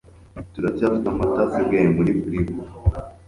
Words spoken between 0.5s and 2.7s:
turacyafite amata asigaye muri firigo